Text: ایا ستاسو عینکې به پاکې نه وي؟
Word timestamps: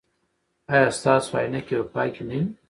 ایا 0.73 0.89
ستاسو 0.97 1.31
عینکې 1.39 1.75
به 1.79 1.85
پاکې 1.93 2.23
نه 2.29 2.35
وي؟ 2.39 2.47